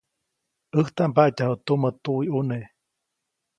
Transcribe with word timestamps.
ʼÄjtaʼm 0.75 1.09
mbatyajuʼt 1.11 1.61
tumä 1.65 1.89
tuwiʼuneʼ. 2.03 2.65